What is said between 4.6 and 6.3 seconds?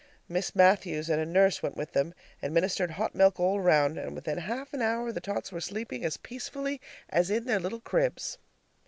an hour the tots were sleeping as